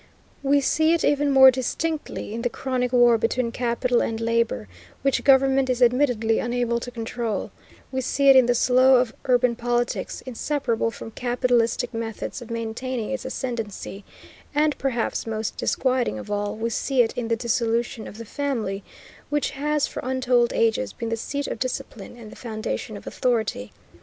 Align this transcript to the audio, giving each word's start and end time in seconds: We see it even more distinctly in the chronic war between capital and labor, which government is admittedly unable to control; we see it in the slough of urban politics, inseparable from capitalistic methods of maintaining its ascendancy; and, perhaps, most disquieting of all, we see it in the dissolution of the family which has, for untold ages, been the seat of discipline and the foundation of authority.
We 0.41 0.61
see 0.61 0.93
it 0.95 1.03
even 1.05 1.29
more 1.29 1.51
distinctly 1.51 2.33
in 2.33 2.41
the 2.41 2.49
chronic 2.49 2.91
war 2.91 3.19
between 3.19 3.51
capital 3.51 4.01
and 4.01 4.19
labor, 4.19 4.67
which 5.03 5.23
government 5.23 5.69
is 5.69 5.79
admittedly 5.79 6.39
unable 6.39 6.79
to 6.79 6.89
control; 6.89 7.51
we 7.91 8.01
see 8.01 8.27
it 8.27 8.35
in 8.35 8.47
the 8.47 8.55
slough 8.55 8.99
of 9.09 9.13
urban 9.25 9.55
politics, 9.55 10.21
inseparable 10.21 10.89
from 10.89 11.11
capitalistic 11.11 11.93
methods 11.93 12.41
of 12.41 12.49
maintaining 12.49 13.11
its 13.11 13.25
ascendancy; 13.25 14.03
and, 14.55 14.75
perhaps, 14.79 15.27
most 15.27 15.55
disquieting 15.55 16.17
of 16.17 16.31
all, 16.31 16.55
we 16.55 16.71
see 16.71 17.03
it 17.03 17.13
in 17.15 17.27
the 17.27 17.35
dissolution 17.35 18.07
of 18.07 18.17
the 18.17 18.25
family 18.25 18.83
which 19.29 19.51
has, 19.51 19.85
for 19.85 19.99
untold 20.03 20.51
ages, 20.51 20.93
been 20.93 21.09
the 21.09 21.15
seat 21.15 21.45
of 21.45 21.59
discipline 21.59 22.17
and 22.17 22.31
the 22.31 22.35
foundation 22.35 22.97
of 22.97 23.05
authority. 23.05 23.71